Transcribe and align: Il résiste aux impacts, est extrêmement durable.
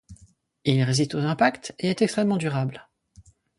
Il 0.65 0.81
résiste 0.81 1.13
aux 1.13 1.19
impacts, 1.19 1.75
est 1.77 2.01
extrêmement 2.01 2.37
durable. 2.37 2.89